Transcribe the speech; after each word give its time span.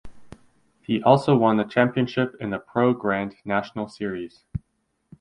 He 0.81 1.03
also 1.03 1.35
won 1.37 1.57
the 1.57 1.63
championship 1.63 2.33
in 2.39 2.49
the 2.49 2.57
Pro 2.57 2.91
Grand 2.91 3.35
National 3.45 3.87
Series. 3.87 4.45